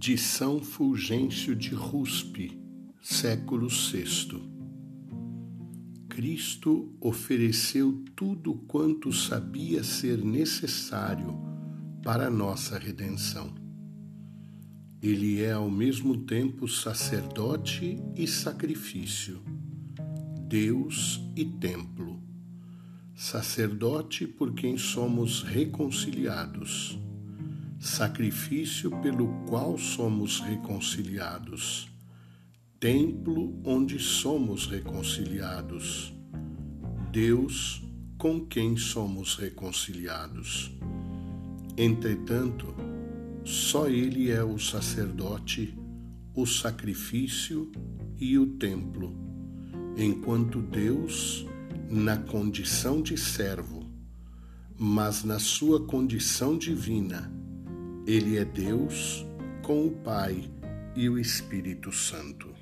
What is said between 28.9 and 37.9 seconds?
pelo qual somos reconciliados, templo onde somos reconciliados, Deus